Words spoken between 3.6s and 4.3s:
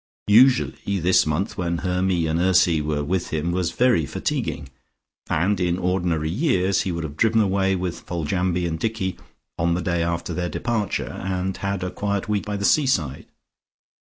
very